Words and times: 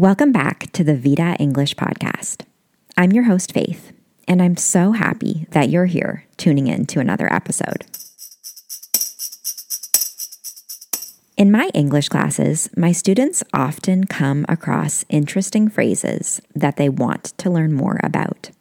Welcome 0.00 0.32
back 0.32 0.72
to 0.72 0.82
the 0.82 0.96
Vita 0.96 1.36
English 1.38 1.76
Podcast. 1.76 2.46
I'm 2.96 3.12
your 3.12 3.24
host, 3.24 3.52
Faith, 3.52 3.92
and 4.26 4.40
I'm 4.40 4.56
so 4.56 4.92
happy 4.92 5.46
that 5.50 5.68
you're 5.68 5.84
here 5.84 6.24
tuning 6.38 6.68
in 6.68 6.86
to 6.86 7.00
another 7.00 7.30
episode. 7.30 7.84
In 11.36 11.52
my 11.52 11.68
English 11.74 12.08
classes, 12.08 12.70
my 12.74 12.92
students 12.92 13.44
often 13.52 14.04
come 14.04 14.46
across 14.48 15.04
interesting 15.10 15.68
phrases 15.68 16.40
that 16.54 16.78
they 16.78 16.88
want 16.88 17.36
to 17.36 17.50
learn 17.50 17.74
more 17.74 18.00
about. 18.02 18.52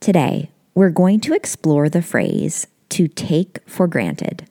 Today, 0.00 0.50
we're 0.74 0.90
going 0.90 1.20
to 1.20 1.34
explore 1.34 1.88
the 1.88 2.02
phrase 2.02 2.66
to 2.88 3.06
take 3.06 3.60
for 3.64 3.86
granted, 3.86 4.50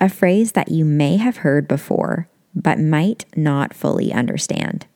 a 0.00 0.08
phrase 0.08 0.52
that 0.52 0.70
you 0.70 0.84
may 0.84 1.16
have 1.16 1.38
heard 1.38 1.66
before 1.66 2.28
but 2.54 2.78
might 2.78 3.24
not 3.34 3.74
fully 3.74 4.12
understand. 4.12 4.86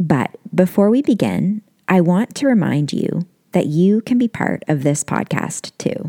But 0.00 0.30
before 0.54 0.88
we 0.88 1.02
begin, 1.02 1.60
I 1.86 2.00
want 2.00 2.34
to 2.36 2.46
remind 2.46 2.90
you 2.90 3.26
that 3.52 3.66
you 3.66 4.00
can 4.00 4.16
be 4.16 4.28
part 4.28 4.64
of 4.66 4.82
this 4.82 5.04
podcast 5.04 5.76
too. 5.76 6.06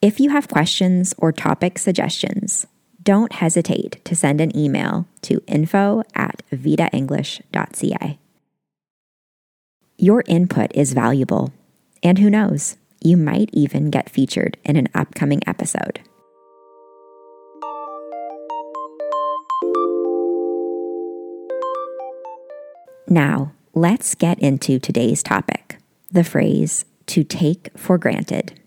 If 0.00 0.18
you 0.18 0.30
have 0.30 0.48
questions 0.48 1.12
or 1.18 1.30
topic 1.30 1.78
suggestions, 1.78 2.66
don't 3.02 3.32
hesitate 3.32 4.02
to 4.06 4.16
send 4.16 4.40
an 4.40 4.56
email 4.56 5.06
to 5.22 5.42
info 5.46 6.02
at 6.14 6.42
vitaenglish.ca. 6.50 8.18
Your 9.98 10.24
input 10.26 10.70
is 10.74 10.94
valuable, 10.94 11.52
and 12.02 12.18
who 12.18 12.30
knows, 12.30 12.78
you 13.02 13.18
might 13.18 13.50
even 13.52 13.90
get 13.90 14.08
featured 14.08 14.56
in 14.64 14.76
an 14.76 14.88
upcoming 14.94 15.42
episode. 15.46 16.00
Now, 23.12 23.52
let's 23.74 24.14
get 24.14 24.38
into 24.38 24.78
today's 24.78 25.24
topic 25.24 25.78
the 26.12 26.22
phrase 26.22 26.84
to 27.06 27.24
take 27.24 27.70
for 27.76 27.98
granted. 27.98 28.60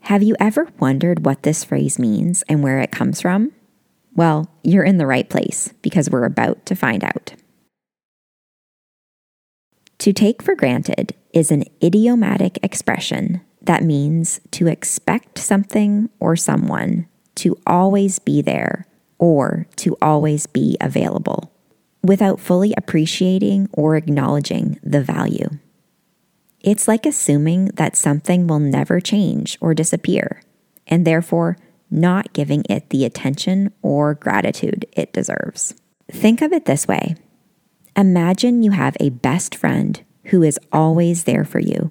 Have 0.00 0.22
you 0.22 0.36
ever 0.38 0.68
wondered 0.78 1.24
what 1.24 1.42
this 1.42 1.64
phrase 1.64 1.98
means 1.98 2.42
and 2.48 2.62
where 2.62 2.80
it 2.80 2.90
comes 2.90 3.22
from? 3.22 3.52
Well, 4.14 4.50
you're 4.62 4.84
in 4.84 4.98
the 4.98 5.06
right 5.06 5.28
place 5.28 5.72
because 5.80 6.10
we're 6.10 6.24
about 6.24 6.64
to 6.66 6.74
find 6.74 7.02
out. 7.02 7.34
To 9.98 10.12
take 10.12 10.42
for 10.42 10.54
granted 10.54 11.14
is 11.32 11.50
an 11.50 11.64
idiomatic 11.82 12.58
expression 12.62 13.40
that 13.62 13.82
means 13.82 14.40
to 14.52 14.66
expect 14.66 15.38
something 15.38 16.10
or 16.18 16.36
someone 16.36 17.06
to 17.36 17.58
always 17.66 18.18
be 18.18 18.42
there 18.42 18.86
or 19.18 19.66
to 19.76 19.96
always 20.02 20.46
be 20.46 20.76
available 20.80 21.51
without 22.02 22.40
fully 22.40 22.74
appreciating 22.76 23.68
or 23.72 23.96
acknowledging 23.96 24.78
the 24.82 25.02
value. 25.02 25.48
It's 26.60 26.86
like 26.86 27.06
assuming 27.06 27.66
that 27.74 27.96
something 27.96 28.46
will 28.46 28.60
never 28.60 29.00
change 29.00 29.58
or 29.60 29.74
disappear, 29.74 30.42
and 30.86 31.06
therefore 31.06 31.56
not 31.90 32.32
giving 32.32 32.64
it 32.68 32.90
the 32.90 33.04
attention 33.04 33.72
or 33.82 34.14
gratitude 34.14 34.86
it 34.92 35.12
deserves. 35.12 35.74
Think 36.10 36.40
of 36.42 36.52
it 36.52 36.64
this 36.64 36.86
way 36.86 37.16
Imagine 37.96 38.62
you 38.62 38.70
have 38.70 38.96
a 39.00 39.10
best 39.10 39.54
friend 39.54 40.02
who 40.26 40.42
is 40.42 40.58
always 40.72 41.24
there 41.24 41.44
for 41.44 41.58
you, 41.58 41.90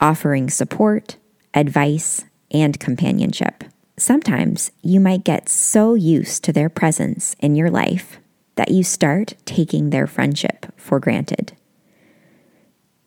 offering 0.00 0.48
support, 0.48 1.16
advice, 1.52 2.24
and 2.50 2.78
companionship. 2.80 3.64
Sometimes 3.98 4.70
you 4.82 5.00
might 5.00 5.24
get 5.24 5.48
so 5.48 5.94
used 5.94 6.44
to 6.44 6.52
their 6.52 6.68
presence 6.68 7.34
in 7.40 7.56
your 7.56 7.70
life 7.70 8.18
that 8.56 8.70
you 8.70 8.82
start 8.82 9.34
taking 9.44 9.90
their 9.90 10.06
friendship 10.06 10.66
for 10.76 10.98
granted. 10.98 11.56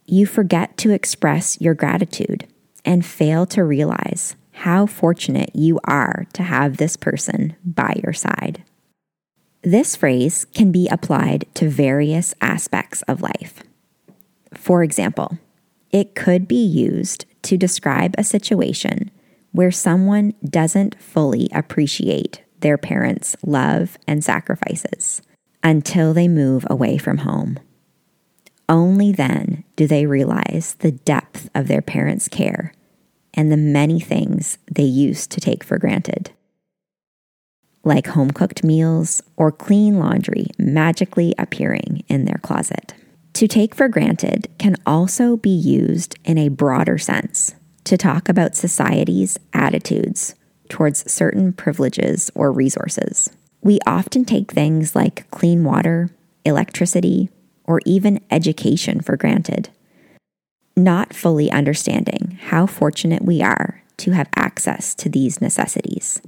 You 0.05 0.25
forget 0.25 0.77
to 0.77 0.91
express 0.91 1.59
your 1.59 1.73
gratitude 1.73 2.47
and 2.85 3.05
fail 3.05 3.45
to 3.47 3.63
realize 3.63 4.35
how 4.51 4.85
fortunate 4.85 5.51
you 5.53 5.79
are 5.83 6.25
to 6.33 6.43
have 6.43 6.77
this 6.77 6.95
person 6.95 7.55
by 7.63 7.99
your 8.03 8.13
side. 8.13 8.63
This 9.61 9.95
phrase 9.95 10.45
can 10.53 10.71
be 10.71 10.87
applied 10.89 11.45
to 11.55 11.69
various 11.69 12.33
aspects 12.41 13.01
of 13.03 13.21
life. 13.21 13.61
For 14.53 14.83
example, 14.83 15.37
it 15.91 16.15
could 16.15 16.47
be 16.47 16.63
used 16.63 17.25
to 17.43 17.57
describe 17.57 18.15
a 18.17 18.23
situation 18.23 19.11
where 19.51 19.71
someone 19.71 20.33
doesn't 20.47 20.99
fully 21.01 21.49
appreciate 21.53 22.43
their 22.59 22.77
parents' 22.77 23.35
love 23.43 23.97
and 24.07 24.23
sacrifices 24.23 25.21
until 25.63 26.13
they 26.13 26.27
move 26.27 26.65
away 26.69 26.97
from 26.97 27.19
home. 27.19 27.59
Only 28.67 29.11
then 29.11 29.63
do 29.75 29.87
they 29.87 30.05
realize 30.05 30.75
the 30.79 30.91
depth 30.91 31.49
of 31.55 31.67
their 31.67 31.81
parents' 31.81 32.27
care 32.27 32.73
and 33.33 33.51
the 33.51 33.57
many 33.57 33.99
things 33.99 34.57
they 34.71 34.83
used 34.83 35.31
to 35.31 35.41
take 35.41 35.63
for 35.63 35.77
granted. 35.77 36.31
Like 37.83 38.07
home 38.07 38.31
cooked 38.31 38.63
meals 38.63 39.21
or 39.37 39.51
clean 39.51 39.97
laundry 39.97 40.47
magically 40.57 41.33
appearing 41.37 42.03
in 42.07 42.25
their 42.25 42.39
closet. 42.43 42.93
To 43.33 43.47
take 43.47 43.73
for 43.73 43.87
granted 43.87 44.49
can 44.57 44.75
also 44.85 45.37
be 45.37 45.49
used 45.49 46.17
in 46.25 46.37
a 46.37 46.49
broader 46.49 46.97
sense 46.97 47.55
to 47.85 47.97
talk 47.97 48.27
about 48.27 48.55
society's 48.55 49.39
attitudes 49.53 50.35
towards 50.67 51.09
certain 51.11 51.53
privileges 51.53 52.29
or 52.35 52.51
resources. 52.51 53.31
We 53.61 53.79
often 53.85 54.23
take 54.23 54.51
things 54.51 54.95
like 54.95 55.29
clean 55.31 55.63
water, 55.63 56.09
electricity, 56.45 57.29
or 57.65 57.81
even 57.85 58.21
education 58.31 59.01
for 59.01 59.17
granted, 59.17 59.69
not 60.75 61.13
fully 61.13 61.51
understanding 61.51 62.39
how 62.41 62.65
fortunate 62.65 63.23
we 63.23 63.41
are 63.41 63.83
to 63.97 64.11
have 64.11 64.29
access 64.35 64.95
to 64.95 65.09
these 65.09 65.41
necessities. 65.41 66.21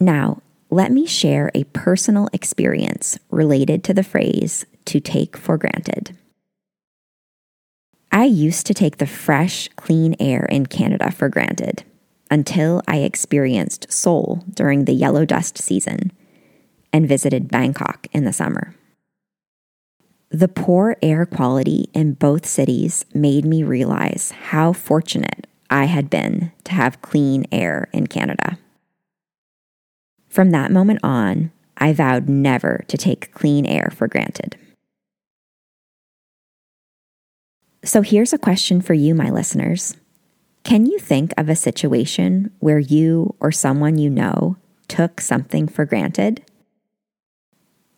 Now, 0.00 0.40
let 0.70 0.90
me 0.90 1.04
share 1.04 1.50
a 1.54 1.64
personal 1.64 2.28
experience 2.32 3.18
related 3.30 3.84
to 3.84 3.94
the 3.94 4.02
phrase 4.02 4.64
to 4.86 4.98
take 4.98 5.36
for 5.36 5.58
granted. 5.58 6.16
I 8.10 8.24
used 8.24 8.66
to 8.66 8.74
take 8.74 8.96
the 8.96 9.06
fresh, 9.06 9.68
clean 9.76 10.16
air 10.18 10.46
in 10.46 10.66
Canada 10.66 11.10
for 11.10 11.28
granted 11.28 11.84
until 12.30 12.82
I 12.86 12.98
experienced 12.98 13.92
Seoul 13.92 14.44
during 14.54 14.84
the 14.84 14.92
yellow 14.92 15.24
dust 15.24 15.58
season 15.58 16.12
and 16.92 17.08
visited 17.08 17.50
Bangkok 17.50 18.06
in 18.12 18.24
the 18.24 18.32
summer. 18.32 18.74
The 20.30 20.48
poor 20.48 20.96
air 21.02 21.26
quality 21.26 21.90
in 21.92 22.14
both 22.14 22.46
cities 22.46 23.04
made 23.12 23.44
me 23.44 23.64
realize 23.64 24.30
how 24.30 24.72
fortunate 24.72 25.48
I 25.68 25.86
had 25.86 26.08
been 26.08 26.52
to 26.64 26.72
have 26.72 27.02
clean 27.02 27.46
air 27.50 27.88
in 27.92 28.06
Canada. 28.06 28.58
From 30.28 30.50
that 30.50 30.70
moment 30.70 31.00
on, 31.02 31.50
I 31.76 31.92
vowed 31.92 32.28
never 32.28 32.84
to 32.86 32.96
take 32.96 33.32
clean 33.32 33.66
air 33.66 33.92
for 33.94 34.06
granted. 34.06 34.56
So 37.82 38.02
here's 38.02 38.32
a 38.32 38.38
question 38.38 38.80
for 38.80 38.94
you, 38.94 39.14
my 39.14 39.30
listeners. 39.30 39.96
Can 40.62 40.86
you 40.86 40.98
think 40.98 41.32
of 41.36 41.48
a 41.48 41.56
situation 41.56 42.50
where 42.60 42.78
you 42.78 43.34
or 43.40 43.50
someone 43.50 43.98
you 43.98 44.10
know 44.10 44.56
took 44.88 45.20
something 45.20 45.66
for 45.66 45.84
granted? 45.84 46.42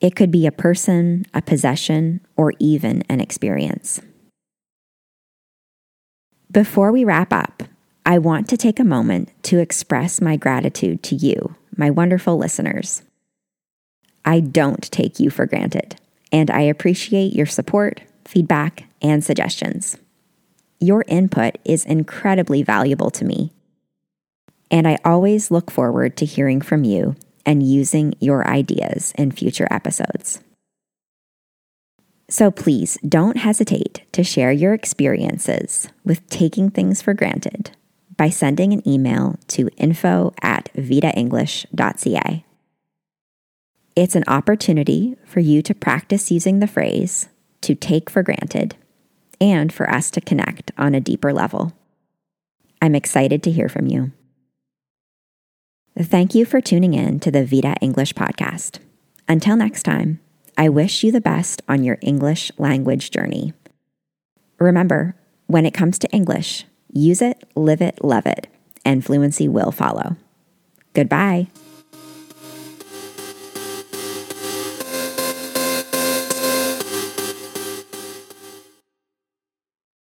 It 0.00 0.16
could 0.16 0.30
be 0.30 0.46
a 0.46 0.52
person, 0.52 1.26
a 1.34 1.42
possession, 1.42 2.20
or 2.36 2.54
even 2.58 3.02
an 3.08 3.20
experience. 3.20 4.00
Before 6.50 6.92
we 6.92 7.04
wrap 7.04 7.32
up, 7.32 7.62
I 8.04 8.18
want 8.18 8.48
to 8.48 8.56
take 8.56 8.80
a 8.80 8.84
moment 8.84 9.30
to 9.44 9.58
express 9.58 10.20
my 10.20 10.36
gratitude 10.36 11.02
to 11.04 11.14
you, 11.14 11.54
my 11.76 11.88
wonderful 11.88 12.36
listeners. 12.36 13.02
I 14.24 14.40
don't 14.40 14.82
take 14.90 15.20
you 15.20 15.30
for 15.30 15.46
granted, 15.46 15.96
and 16.30 16.50
I 16.50 16.62
appreciate 16.62 17.32
your 17.32 17.46
support, 17.46 18.02
feedback, 18.24 18.84
and 19.00 19.22
suggestions. 19.22 19.98
Your 20.82 21.04
input 21.06 21.58
is 21.64 21.84
incredibly 21.84 22.64
valuable 22.64 23.10
to 23.12 23.24
me. 23.24 23.52
And 24.68 24.88
I 24.88 24.98
always 25.04 25.48
look 25.48 25.70
forward 25.70 26.16
to 26.16 26.24
hearing 26.24 26.60
from 26.60 26.82
you 26.82 27.14
and 27.46 27.62
using 27.62 28.16
your 28.18 28.48
ideas 28.48 29.12
in 29.16 29.30
future 29.30 29.68
episodes. 29.70 30.40
So 32.28 32.50
please 32.50 32.98
don't 33.06 33.36
hesitate 33.36 34.02
to 34.10 34.24
share 34.24 34.50
your 34.50 34.74
experiences 34.74 35.88
with 36.04 36.28
taking 36.28 36.68
things 36.68 37.00
for 37.00 37.14
granted 37.14 37.70
by 38.16 38.28
sending 38.28 38.72
an 38.72 38.86
email 38.88 39.38
to 39.48 39.68
info 39.76 40.34
at 40.42 40.68
vitaenglish.ca. 40.74 42.44
It's 43.94 44.16
an 44.16 44.24
opportunity 44.26 45.14
for 45.26 45.38
you 45.38 45.62
to 45.62 45.74
practice 45.76 46.32
using 46.32 46.58
the 46.58 46.66
phrase 46.66 47.28
to 47.60 47.76
take 47.76 48.10
for 48.10 48.24
granted 48.24 48.74
and 49.42 49.72
for 49.72 49.90
us 49.90 50.08
to 50.12 50.20
connect 50.20 50.70
on 50.78 50.94
a 50.94 51.00
deeper 51.00 51.32
level. 51.32 51.72
I'm 52.80 52.94
excited 52.94 53.42
to 53.42 53.50
hear 53.50 53.68
from 53.68 53.88
you. 53.88 54.12
Thank 55.98 56.34
you 56.34 56.44
for 56.44 56.60
tuning 56.60 56.94
in 56.94 57.18
to 57.20 57.30
the 57.30 57.44
Vita 57.44 57.74
English 57.80 58.14
podcast. 58.14 58.78
Until 59.28 59.56
next 59.56 59.82
time, 59.82 60.20
I 60.56 60.68
wish 60.68 61.02
you 61.02 61.10
the 61.10 61.20
best 61.20 61.60
on 61.68 61.82
your 61.82 61.98
English 62.00 62.52
language 62.56 63.10
journey. 63.10 63.52
Remember, 64.60 65.16
when 65.48 65.66
it 65.66 65.74
comes 65.74 65.98
to 65.98 66.10
English, 66.10 66.64
use 66.92 67.20
it, 67.20 67.42
live 67.56 67.82
it, 67.82 68.04
love 68.04 68.26
it, 68.26 68.46
and 68.84 69.04
fluency 69.04 69.48
will 69.48 69.72
follow. 69.72 70.16
Goodbye. 70.94 71.48